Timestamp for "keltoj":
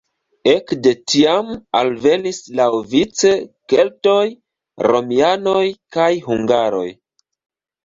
3.75-4.25